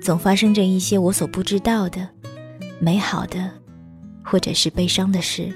[0.00, 2.08] 总发生着一些我所不知道的
[2.80, 3.50] 美好的，
[4.24, 5.52] 或者是悲伤的事。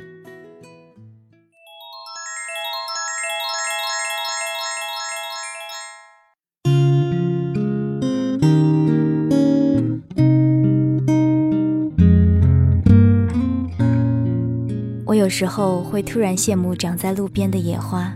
[15.07, 18.13] 我有时候会突然羡慕长在路边的野花，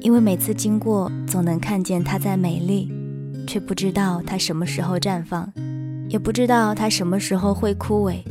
[0.00, 2.99] 因为每次经过，总能看见它在美丽。
[3.50, 5.52] 却不知道它什么时候绽放，
[6.08, 8.22] 也不知道它什么时候会枯萎，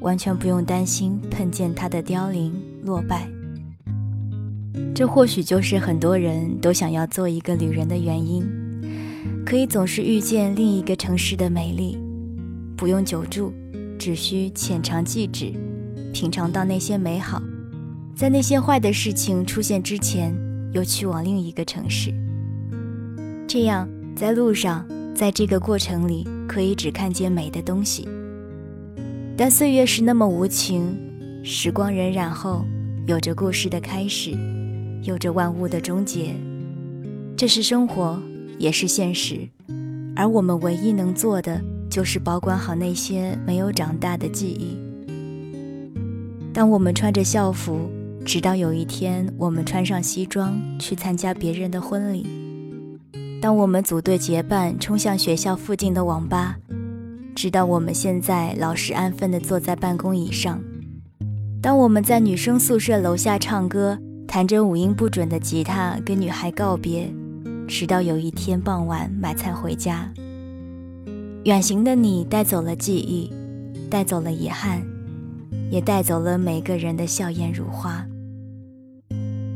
[0.00, 2.52] 完全不用担心碰见它的凋零
[2.84, 3.26] 落败。
[4.94, 8.44] 这或许就是很多人都想要做一个旅人的原因，
[9.46, 11.96] 可以总是遇见另一个城市的美丽，
[12.76, 13.54] 不用久住，
[13.98, 15.54] 只需浅尝即止，
[16.12, 17.42] 品尝到那些美好，
[18.14, 20.36] 在那些坏的事情出现之前，
[20.74, 22.12] 又去往另一个城市，
[23.48, 23.88] 这样。
[24.16, 28.06] 在路上，在这个过程里，可以只看见美的东西。
[29.36, 30.94] 但岁月是那么无情，
[31.42, 32.64] 时光荏苒后，
[33.06, 34.36] 有着故事的开始，
[35.02, 36.34] 有着万物的终结。
[37.36, 38.20] 这是生活，
[38.58, 39.48] 也是现实。
[40.14, 41.58] 而我们唯一能做的，
[41.88, 44.76] 就是保管好那些没有长大的记忆。
[46.52, 47.88] 当我们穿着校服，
[48.26, 52.26] 直到有一天，我们穿上西装去参加别人的婚礼。
[53.40, 56.56] 当我们组队结伴冲向学校附近的网吧，
[57.34, 60.58] 直到我们现在老实安分地坐在办公椅上；
[61.62, 63.98] 当我们在女生宿舍楼下唱歌，
[64.28, 67.10] 弹着五音不准的吉他跟女孩告别，
[67.66, 70.12] 直到有一天傍晚买菜回家。
[71.44, 73.32] 远行的你带走了记忆，
[73.88, 74.82] 带走了遗憾，
[75.70, 78.04] 也带走了每个人的笑颜如花。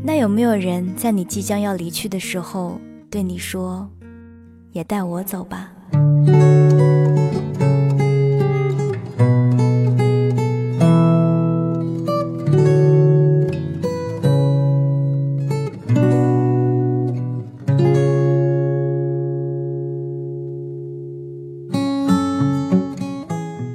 [0.02, 2.80] 那有没有人在你即将要离去的时候？
[3.14, 3.88] 对你说，
[4.72, 5.70] 也带我走吧。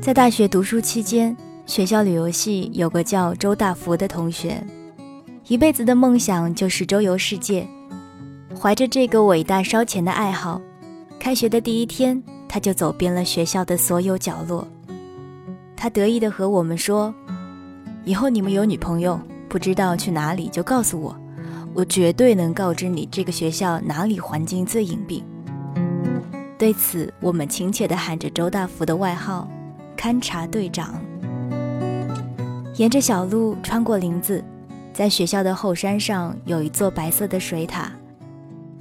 [0.02, 1.34] 在大学读书期间，
[1.66, 4.62] 学校旅游系有个叫周大福的同学，
[5.48, 7.66] 一辈子的梦想就是周游世界。
[8.62, 10.62] 怀着这个伟大烧钱的爱好，
[11.18, 14.68] 开学的第一天，他就走遍了学校的所有角落。
[15.78, 17.14] 他得意地和我们说
[18.04, 19.18] ：“以后你们有女朋友，
[19.48, 21.16] 不知道去哪里，就告诉我，
[21.74, 25.24] 我绝对能告知你这个学校哪里环境最隐蔽。”
[26.60, 29.48] 对此，我们亲切地喊着周大福的外号
[29.96, 31.02] “勘察队长”。
[32.76, 34.44] 沿着小路穿过林子，
[34.92, 37.90] 在学校的后山上有一座白色的水塔。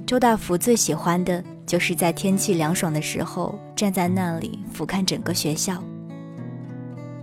[0.09, 5.83] 周大福最喜欢的就是在天气凉爽的时候站在那里俯瞰整个学校。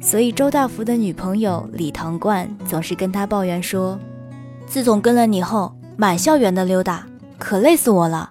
[0.00, 3.98] 所以周大福的女朋友李唐冠总是跟他抱怨说
[4.68, 7.04] ：“自从跟了你后，满校园的溜达，
[7.38, 8.30] 可累死我了。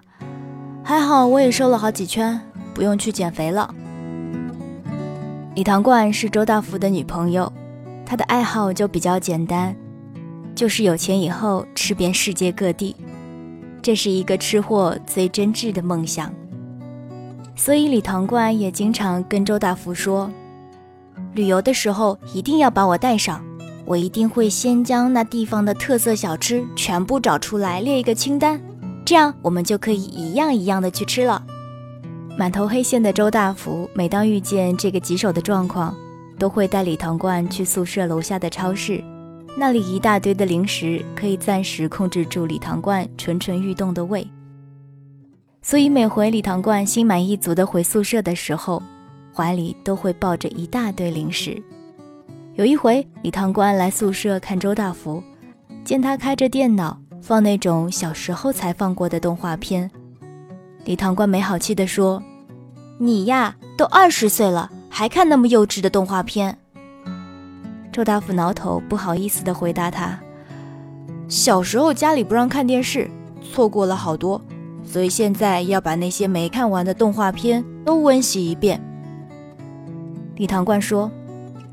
[0.82, 2.40] 还好我也瘦了好几圈，
[2.72, 3.74] 不用去减肥了。”
[5.54, 7.52] 李唐冠是周大福的女朋友，
[8.06, 9.76] 她的爱好就比较简单，
[10.54, 12.96] 就是有钱以后吃遍世界各地。
[13.86, 16.34] 这是一个吃货最真挚的梦想，
[17.54, 20.28] 所以李唐冠也经常跟周大福说，
[21.34, 23.40] 旅游的时候一定要把我带上，
[23.84, 28.60] 我一定会先将那地方的特色小吃全部找出来列一个清单，
[29.04, 31.40] 这样我们就可以一样一样的去吃了。
[32.36, 35.94] 满头黑线的周大福，每当遇见这个棘手的状况，
[36.40, 39.00] 都会带李唐冠去宿舍楼下的超市。
[39.58, 44.26] 那里一大堆的零食，可以暂时控制住李唐冠蠢蠢欲动的胃。
[45.62, 48.82] 所以每回李唐冠心满意足的回宿舍的时候，
[49.34, 51.60] 怀里都会抱着一大堆零食。
[52.56, 55.22] 有一回，李唐冠来宿舍看周大福，
[55.82, 59.90] 见他开着电脑放那种小时候才放过的动画片，
[60.84, 62.22] 李唐冠没好气地说
[63.00, 66.58] ：“你呀，都二十岁了，还看那么幼稚的动画片。”
[67.96, 70.20] 周大福挠头，不好意思地回答他
[71.28, 73.10] ：“小时候家里不让看电视，
[73.40, 74.38] 错过了好多，
[74.84, 78.78] 所以现在要把那些没看完的动画片都温习一遍。”
[80.36, 81.10] 李唐冠说。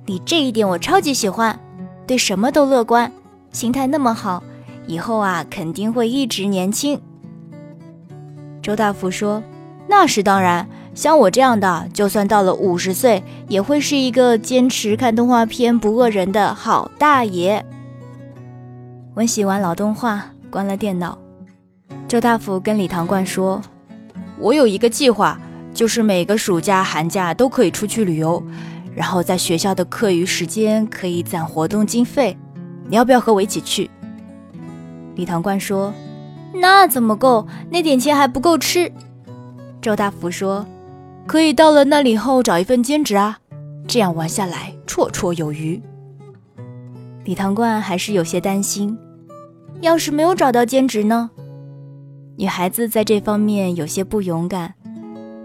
[0.06, 1.60] 你这一点我超级喜欢，
[2.08, 3.12] 对什么都乐观，
[3.52, 4.42] 心态那么好，
[4.88, 7.02] 以后啊肯定会一直年轻。
[8.62, 9.44] 周大福说
[9.88, 17.66] ：“那是当然，像我这样的，就算到了五十岁，也会是一个坚持看动画片不饿人的好大爷。”
[19.16, 21.18] 温习完老动画，关了电脑，
[22.08, 23.62] 周大福跟李唐冠说
[24.40, 25.40] ：“我有一个计划，
[25.74, 28.42] 就是每个暑假、寒假都可以出去旅游。”
[28.96, 32.38] 然后在学校的课余时间可以攒活动经费，
[32.88, 33.90] 你要不要和我一起去？
[35.16, 35.92] 李唐冠说
[36.54, 37.48] ：“那怎么够？
[37.72, 38.92] 那点钱还不够吃。”
[39.82, 40.66] 周大福说
[41.26, 43.40] ：“可以到了那里后找一份兼职啊，
[43.88, 45.82] 这样玩下来绰绰有余。”
[47.26, 48.98] 李唐冠还是有些担心，
[49.82, 51.30] 要是没有找到兼职呢？
[52.38, 54.74] 女孩子在这方面有些不勇敢，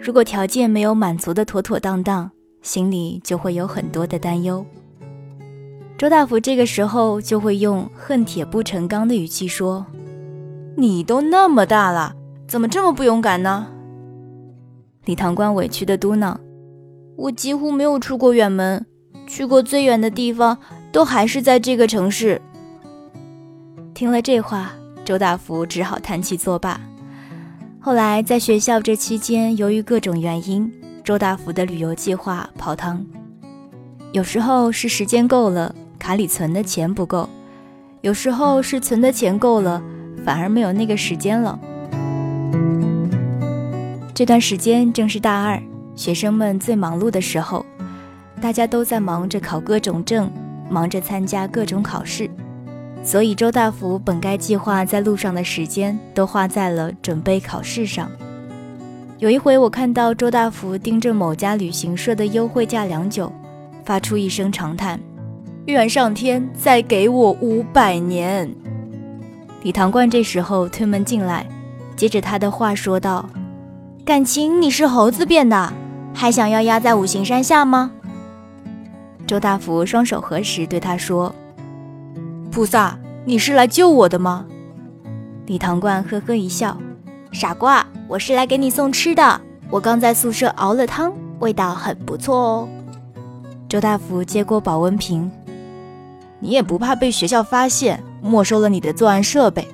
[0.01, 2.31] 如果条件没有满足的妥妥当当。
[2.61, 4.67] 心里就会有很多的担忧。
[5.97, 9.87] 周大福这个时候就会用恨铁不成钢的语气说
[10.77, 12.15] ：“你都那么大了，
[12.49, 13.69] 怎么这么不勇敢呢？”
[15.09, 16.37] 李唐官委屈的嘟囔
[17.17, 18.85] ：“我几乎没有出过远门，
[19.27, 20.59] 去过最远的地方
[20.93, 22.39] 都还是在这个城市。”
[23.95, 24.71] 听了这话，
[25.07, 26.79] 周大福只好叹气作罢。
[27.81, 30.71] 后来在学校这期间，由于各种原因。
[31.03, 33.03] 周大福的旅游计划泡汤，
[34.13, 37.27] 有时候是时间够了，卡里存的钱不够；
[38.03, 39.83] 有时候是存的钱够了，
[40.23, 41.59] 反而没有那个时间了。
[44.19, 45.63] 这段时间正是大二
[45.95, 47.65] 学生们最忙碌的时候，
[48.41, 50.29] 大家都在忙着考各种证，
[50.69, 52.29] 忙着参加各种考试，
[53.05, 58.11] 所以周大福本该计划在路上的时间，都花在了准备考试上。
[59.19, 63.33] 有一回，我看到周大福盯着某家旅行社的优惠价良久，
[63.85, 64.99] 发出一声长叹
[65.67, 68.53] ：“愿上天再给我五百年。”
[69.63, 71.47] 李唐冠这时候推门进来，
[71.95, 73.25] 接着他的话说道
[74.09, 75.71] ：“感情你是猴子变的，
[76.15, 77.91] 还想要压在五行山下吗？”
[79.29, 81.35] 周大福双手合十对他说
[82.51, 84.47] ：“菩萨，你是来救我的吗？”
[85.45, 86.75] 李唐冠呵呵一笑
[87.33, 89.39] ：“傻瓜。”我是来给你送吃的，
[89.69, 92.69] 我刚在宿舍熬了汤，味道很不错哦。
[93.69, 95.31] 周大福接过保温瓶，
[96.41, 99.69] 你也不怕被学校发现没收了你的作案设备？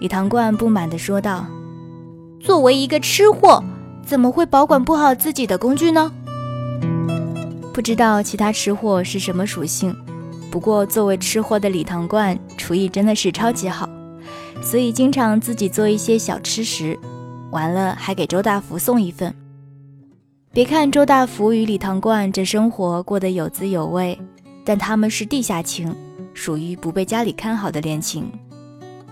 [0.00, 1.46] 李唐冠不满地说道
[2.40, 3.62] ：“作为一个吃货，
[4.04, 6.12] 怎么会保管不好自己的工具呢？”
[7.72, 9.94] 不知道其他吃货是什么属性，
[10.50, 13.88] 不过作为吃货的李唐冠厨艺真的是超级好，
[14.60, 16.98] 所以经常自己做一些小吃食。
[17.50, 19.32] 完了，还给周大福送一份。
[20.52, 24.18] 别看周大福与李唐冠这生活过得有滋有味，
[24.64, 25.94] 但他们是地下情，
[26.34, 28.30] 属于不被家里看好的恋情。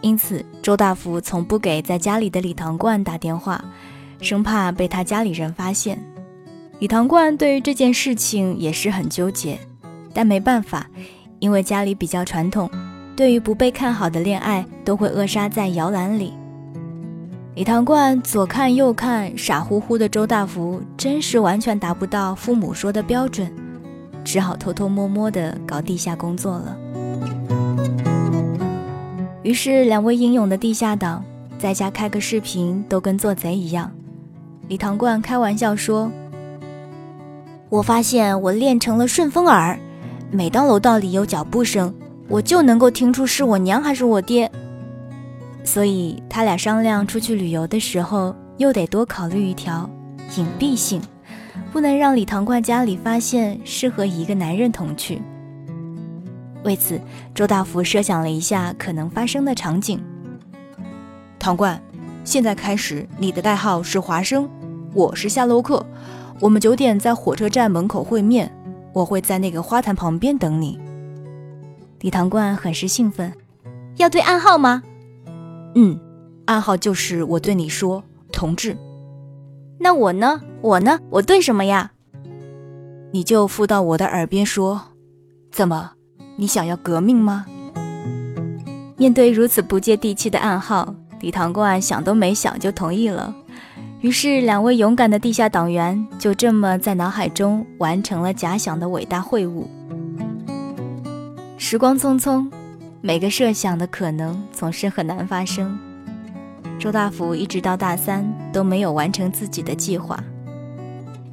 [0.06, 3.64] 因此，周大福从不给在家里的李唐冠打电话，
[4.20, 6.00] 生怕被他家里人发现。
[6.78, 9.58] 李唐冠对于这件事情也是很纠结，
[10.14, 10.86] 但没办法，
[11.40, 12.70] 因为家里比较传统，
[13.16, 16.34] 对于不被看好的恋爱都会扼杀在摇篮里。
[17.56, 23.52] 李唐冠左看右看，傻乎乎的周大福真是完全达不到父母说的标准，
[24.22, 26.78] 只好偷偷摸摸的搞地下工作了。
[29.46, 31.24] 于是，两位英勇的地下党
[31.56, 33.88] 在家开个视频都跟做贼一样。
[34.66, 36.10] 李唐冠开玩笑说
[37.70, 39.78] ：“我发现我练成了顺风耳，
[40.32, 41.94] 每当楼道里有脚步声，
[42.26, 44.50] 我就能够听出是我娘还是我爹。”
[45.62, 49.88] 所以他俩商量出去旅游的时候，又得多考虑一条
[50.36, 51.00] 隐蔽性，
[51.72, 55.22] 不能让李唐冠家里发现是和一个男人同去。
[56.66, 57.00] 为此，
[57.32, 60.02] 周大福设想了一下可能发生的场景：
[61.38, 61.80] 唐冠，
[62.25, 64.50] 现在开始，你的代号是华生，
[64.92, 65.87] 我是夏洛克，
[66.40, 68.52] 我们九点在火车站门口会面，
[68.92, 70.76] 我会在那个花坛旁边等你。
[72.00, 73.32] 李唐冠很是兴奋，
[73.94, 74.82] 要对暗号吗？
[75.76, 75.96] 嗯，
[76.46, 78.76] 暗号就是我对你说，同志。
[79.78, 80.42] 那我呢？
[80.62, 80.99] 我呢？
[81.11, 81.92] 我对什么呀？
[83.12, 84.82] 你就附到我的耳边说
[85.52, 85.92] ：“怎么，
[86.37, 87.47] 你想要革命吗？”
[88.97, 93.35] 面对如此不接地气的暗号，李唐冠想都没想就同意了。
[94.00, 99.64] 于是，两位勇敢的地下党员就这么在脑海中完成了假想的伟大会晤。
[101.59, 102.47] 时光匆匆，
[103.00, 105.78] 每个设想的可能总是很难发生。
[106.78, 110.23] 周大福一直到大三都没有完成自己的计划。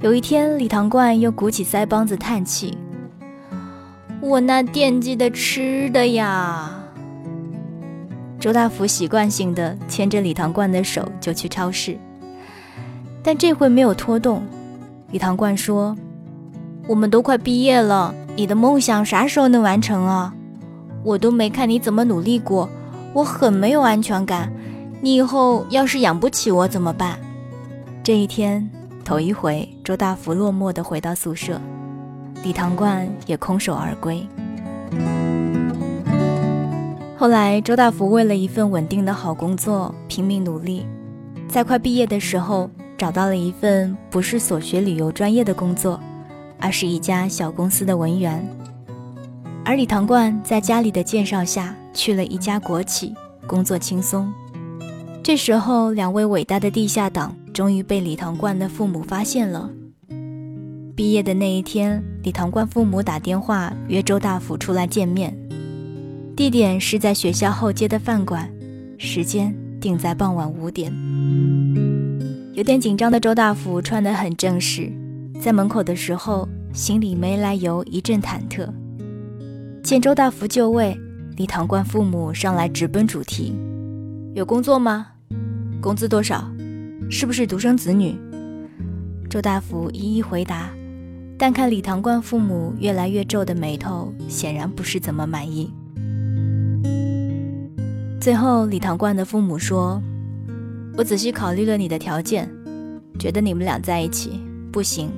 [0.02, 2.78] 有一天，李唐冠又鼓起腮帮子叹气
[4.26, 6.72] ：“我那惦记的吃的呀！”
[8.40, 11.98] 周大福习惯性的牵着李唐冠的手就去超市。
[13.22, 14.42] 但这回没有拖动，
[15.12, 15.94] 李唐冠说
[16.88, 20.34] ：“我们都快毕业了，你的梦想啥时候能完成啊？
[21.04, 22.70] 我都没看你怎么努力过，
[23.14, 24.50] 我很没有安全感。
[25.02, 27.20] 你以后要是养不起我怎么办？”
[28.02, 28.70] 这一天
[29.04, 31.60] 头一回，周大福落寞的回到宿舍，
[32.44, 34.24] 李唐冠也空手而归。
[37.18, 40.86] 后来，周大福为了一份稳定的好工作拼命努力，
[41.48, 42.70] 在快毕业的时候。
[42.96, 46.00] 找到了一份不是所学旅游专业的工作，
[46.60, 48.48] 而是一家小公司的文员。
[49.66, 53.14] 而李唐冠在家里的介绍下去了一家国企，
[53.46, 54.32] 工作轻松。
[55.22, 59.70] 这时候，两位伟大的地下党终于被李唐冠的父母发现了。
[60.96, 65.36] 毕业的那一天，李唐冠父母打电话约周大福出来见面，
[66.36, 68.48] 地点是在学校后街的饭馆，
[69.00, 70.94] 时间定在傍晚五点。
[72.54, 74.92] 有点紧张的周大福穿得很正式，
[75.42, 78.70] 在门口的时候，心里没来由一阵忐忑。
[79.84, 80.96] 见周大福就位，
[81.38, 83.52] 李唐冠父母上来直奔主题
[84.36, 85.08] ：“有工作吗？
[85.82, 86.48] 工资多少？
[87.10, 88.16] 是不是独生子女？”
[89.28, 90.70] 周大福一一回答，
[91.38, 95.72] 但看李唐冠父母越来越皱的眉头，显然不是怎么满意。
[98.22, 100.02] 最后，李唐冠的父母说。
[100.96, 102.48] 我仔细考虑了你的条件，
[103.18, 104.40] 觉得你们俩在一起
[104.72, 105.10] 不行。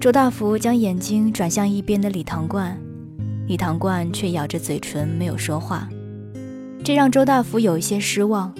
[0.00, 2.80] 周大福将眼睛转向一边的李唐冠，
[3.46, 5.86] 李唐冠却咬着嘴唇没有说话，
[6.82, 8.54] 这让周大福有一些失望。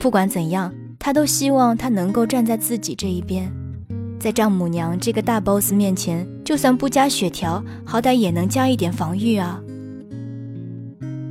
[0.00, 3.52] 不管怎样，他都希望他能够站在自己这一边，
[4.24, 9.60] 在丈母娘这个大 boss 面前，就算不加血条，好歹也能加一点防御啊。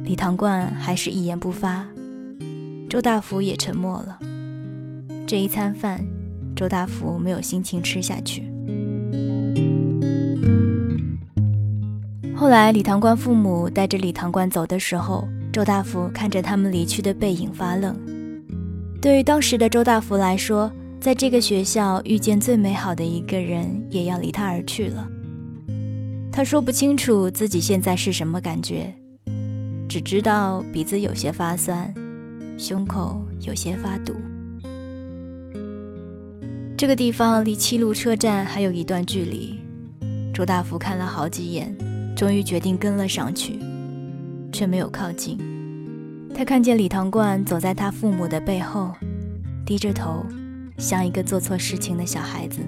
[0.04, 1.84] 李唐冠还是一言不发。
[2.88, 4.20] 周大福也沉默了。
[5.26, 6.06] 这一餐饭，
[6.56, 8.44] 周大福没有心情吃下去。
[12.36, 17.98] 后来，李唐官父母带着李唐官走的时候，周大福看着他们离去的背影发愣。
[19.02, 20.72] 对于当时的周大福来说，
[21.04, 25.06] 在这个学校遇见最美好的一个人，也要离他而去了。
[26.32, 28.94] 他说不清楚自己现在是什么感觉，
[29.90, 31.94] 只知道鼻子有些发酸。
[32.58, 34.16] 胸口有些发堵。
[36.78, 39.60] 这个地方离七路车站还有一段距离。
[40.34, 41.76] 周大福看了好几眼，
[42.16, 43.60] 终于决定跟了上去，
[44.54, 45.38] 却没有靠近。
[46.34, 48.94] 他看见李唐冠走在他父母的背后，
[49.66, 50.26] 低着头，
[50.78, 52.60] 像一个做错事情的小孩子。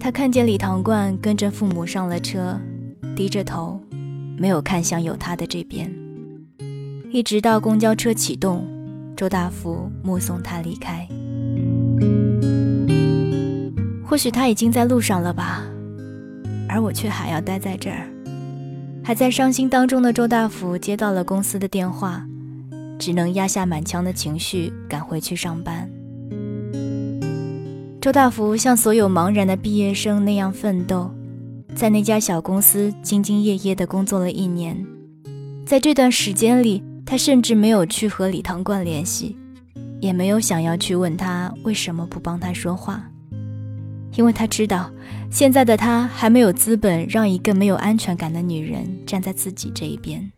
[0.00, 2.58] 他看见李唐冠跟着父母上了车，
[3.14, 3.80] 低着头，
[4.36, 5.92] 没有看向有他的这边。
[7.12, 8.66] 一直到公交车启动，
[9.16, 11.06] 周大福目送他离开。
[14.04, 15.62] 或许他已经在路上了吧，
[16.68, 18.08] 而我却还要待在这儿。
[19.04, 22.26] 还在伤心当中的周大福接到了公司的电话，
[22.98, 25.88] 只能压下满腔的情绪赶回去上班。
[28.02, 31.08] 周大福像所有茫然的毕业生那样奋斗，
[31.72, 34.84] 在那家小公司兢兢业业地工作了一年，
[35.64, 36.82] 在这段时间里。
[37.04, 39.36] 他甚至没有去和李唐冠联系，
[40.00, 43.08] 也没有想要去问他为什么不帮他说话，
[44.14, 44.90] 因为他知道，
[45.30, 50.32] 现在的他还没有资本让一个没有安全感的女人站在自己这一边。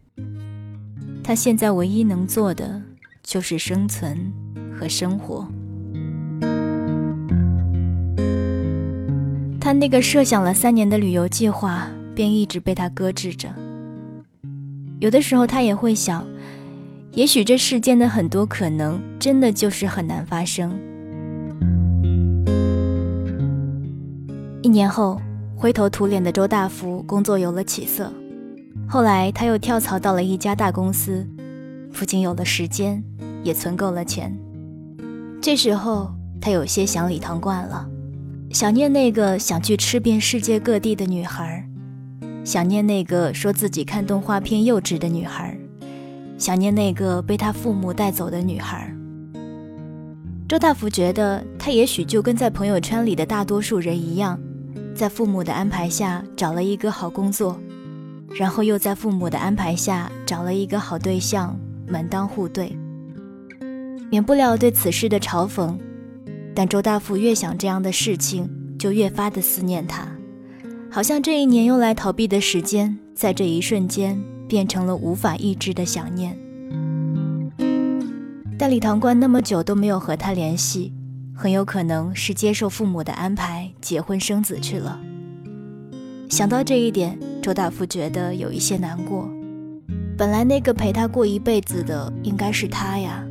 [1.23, 2.83] 他现在唯一能做的
[3.23, 4.33] 就是生存
[4.79, 5.47] 和生活。
[9.65, 13.49] 他那个设想了三年的旅游计划便一直被他搁置着。
[15.01, 16.23] 有的时候，他也会想。
[17.13, 20.71] 也许这世间的很多可能，真的就是很难发生。
[24.61, 25.19] 一年后，
[25.57, 28.13] 灰头土脸的周大福工作有了起色，
[28.87, 31.27] 后来他又跳槽到了一家大公司，
[31.91, 33.03] 不仅有了时间，
[33.43, 34.37] 也存够了钱。
[35.41, 37.89] 这时候，他有些想李唐冠了，
[38.55, 41.69] 想念那个想去吃遍世界各地的女孩，
[42.45, 45.59] 想念那个说自己看动画片幼稚的女孩，
[46.39, 48.95] 想念那个被他父母带走的女孩。
[50.49, 54.39] 周大福觉得，他也许就跟在朋友圈里的大多数人一样，
[54.95, 57.59] 在父母的安排下找了一个好工作，
[58.37, 61.59] 然后又在父母的安排下找了一个好对象，
[61.89, 62.79] 门当户对。
[64.13, 65.77] 免不了对此事的嘲讽，
[66.55, 70.07] 但周大福越想这样的事情，就越发的思念他，
[70.91, 76.39] 好像这一年用来逃避的时间，在这一瞬间变成了无法抑制的想念。
[78.57, 80.93] 但李唐官那么久都没有和他联系，
[81.35, 85.01] 很有可能是接受父母的安排，结婚生子去了。
[86.31, 89.29] 想到这一点，周大福觉得有一些难过。
[90.17, 93.25] 本来那个陪他过一辈子的应该是他呀。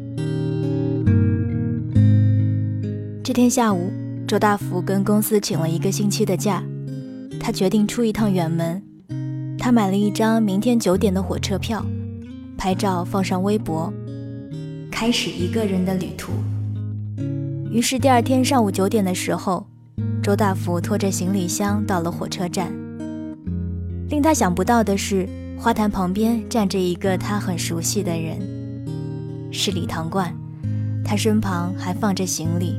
[3.24, 3.90] 这天下午，
[4.28, 6.62] 周大福跟公司请了一个星期的假，
[7.40, 8.84] 他决定出一趟远门。
[9.58, 11.86] 他买了一张明天九点的火车票，
[12.58, 13.94] 拍照放上微博，
[14.92, 16.34] 开始一个人的旅途。
[17.72, 19.66] 于是第二天上午九点的时候，
[20.22, 22.74] 周大福拖着行李箱到了火车站。
[24.10, 28.38] 令他想不到的是，花坛旁边站着一个他很熟悉的人，
[29.50, 30.36] 是李唐冠，
[31.06, 32.78] 他身旁还放着行李。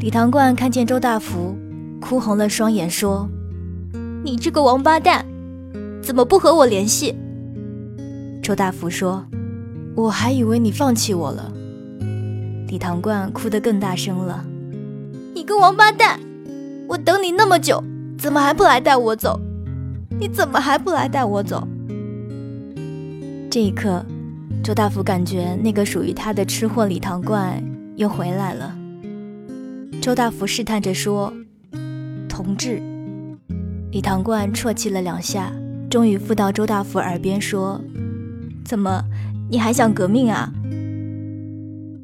[0.00, 1.56] 李唐冠看见周大福，
[2.00, 3.28] 哭红了双眼，说
[4.22, 5.26] ：“你这个王八蛋，
[6.00, 7.16] 怎么不和我联系？”
[8.40, 9.26] 周大福说
[9.96, 11.52] ：“我还以为你放弃我了。”
[12.68, 14.44] 李唐冠哭得更大声了
[15.34, 16.20] ：“你个王八蛋，
[16.86, 17.82] 我等你那么久，
[18.16, 19.40] 怎么还不来带我走？
[20.20, 21.66] 你怎么还不来带我走？”
[23.50, 24.06] 这一刻，
[24.62, 27.60] 周大福感觉那个属于他的吃货李唐冠
[27.96, 28.77] 又回来了。
[30.08, 31.30] 周大福试探着说
[32.30, 32.80] ：“同志。”
[33.92, 35.52] 李唐冠啜泣了两下，
[35.90, 37.78] 终于附到周大福耳边说
[38.64, 39.04] ：“怎么，
[39.50, 40.50] 你还想革命啊？”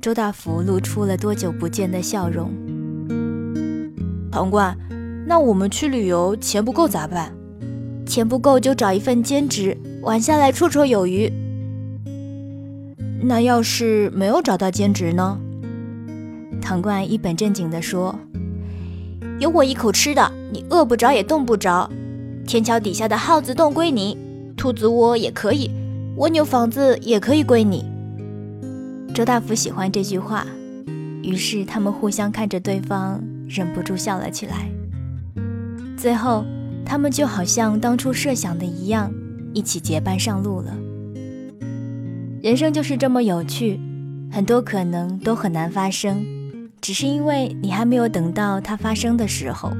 [0.03, 2.51] 周大福露出了多久不见的笑容。
[4.31, 4.77] 唐冠，
[5.27, 7.33] 那我们去旅游，钱不够咋办？
[8.05, 11.33] 钱不够就找一份兼职，玩下来绰绰有余。
[13.23, 15.41] 那要是没有找到兼职呢？
[16.65, 18.19] 唐冠一本正经地说
[19.39, 21.91] ：“有我一口吃的，你饿不着也冻不着。
[22.47, 24.17] 天桥底下的耗子洞归你，
[24.57, 25.71] 兔子窝也可以，
[26.17, 27.85] 蜗牛房子也可以归你。”
[29.15, 30.47] 周大福喜欢这句话，
[31.23, 34.67] 于是他们互相看着对方，忍不住笑了起来。
[35.99, 36.47] 最后，
[36.83, 39.13] 他们就好像当初设想的一样，
[39.53, 40.75] 一起结伴上路了。
[42.41, 43.79] 人生就是这么有趣，
[44.33, 46.25] 很多可能都很难发生。
[46.85, 49.73] 只是因为你还没有等到它发生的时候。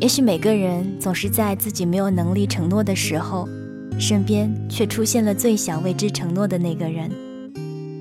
[0.00, 3.48] 也许每个人总是在自己没有能力承诺的时候，
[3.96, 7.08] 身边却出现了最想为之承诺的那个人。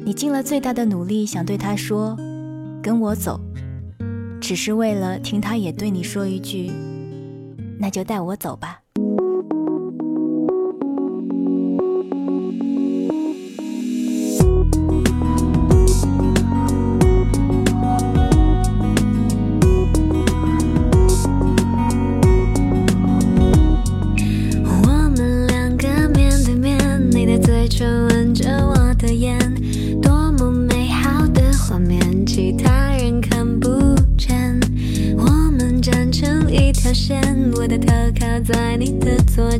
[0.03, 2.17] 你尽了最大的努力想对他说
[2.81, 3.39] ：“跟我走”，
[4.41, 6.71] 只是为了听他也对你说一句
[7.77, 8.79] ：“那就带我走吧。”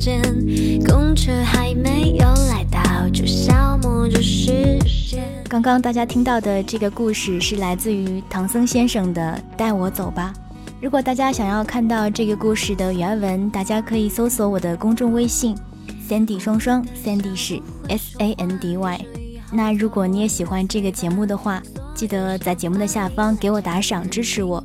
[0.02, 0.20] 间，
[0.84, 10.34] 公车还没有来到，就消磨着时间刚刚大家听到的这个故事是来自于唐僧先生的《带我走吧》。
[10.82, 15.56] 如果大家想要看到这个故事的原文，大家可以搜索我的公众微信
[16.10, 19.06] “Sandy 双双 ”，Sandy 是 S A N D Y。
[19.52, 21.62] 那如果你也喜欢这个节目的话，
[21.94, 24.64] 记得在节目的下方给我打赏支持我。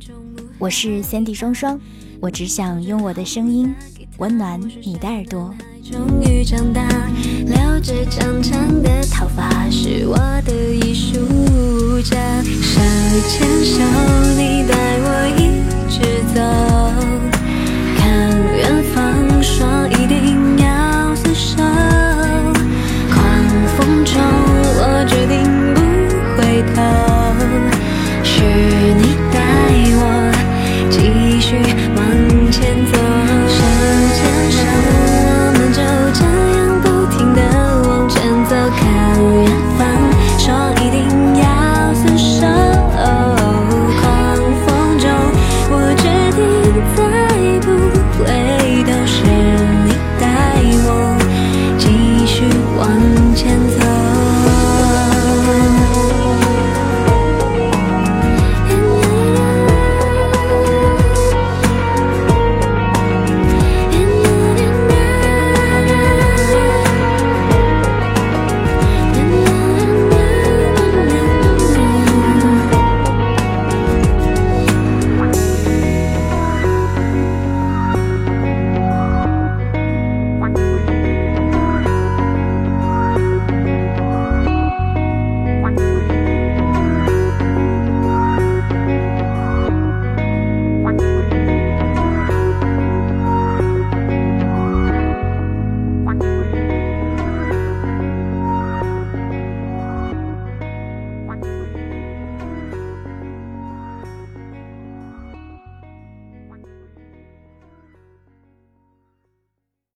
[0.57, 1.79] 我是 Sandy 双双，
[2.19, 3.71] 我只想用我的声音
[4.17, 5.53] 温暖你的耳朵，
[5.83, 6.81] 终于长大，
[7.45, 12.81] 留着长长的头发，是我的艺术家，手。
[13.29, 13.81] 牵手。
[14.37, 15.39] 你带我一
[15.89, 15.99] 直
[16.33, 16.39] 走，
[17.97, 18.05] 看
[18.55, 18.95] 远方
[19.41, 20.65] 说一定要
[21.15, 21.63] 厮守，
[23.09, 23.15] 狂
[23.75, 24.13] 风中
[24.79, 25.35] 我决定
[25.73, 25.77] 不
[26.37, 26.41] 回
[26.75, 26.77] 头，
[28.23, 28.33] 是
[28.95, 29.01] 你
[29.31, 29.35] 带
[29.99, 30.01] 我
[30.89, 30.95] 继
[31.39, 31.47] 续
[31.95, 31.99] 往
[32.51, 32.57] 前
[32.91, 32.95] 走。
[34.37, 34.96] 为什？